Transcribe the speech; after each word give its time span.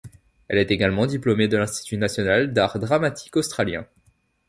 Elle 0.47 0.57
est 0.57 0.71
également 0.71 1.05
diplômée 1.05 1.47
de 1.47 1.57
l'Institut 1.57 1.95
national 1.97 2.53
d'art 2.53 2.79
dramatique 2.79 3.35
australien. 3.37 3.85